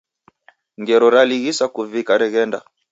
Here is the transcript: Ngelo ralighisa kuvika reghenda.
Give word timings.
Ngelo 0.81 1.07
ralighisa 1.15 1.65
kuvika 1.75 2.11
reghenda. 2.21 2.59